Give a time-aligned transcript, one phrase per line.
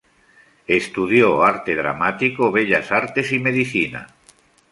[0.79, 4.07] Estudió arte dramático, bellas artes y medicina.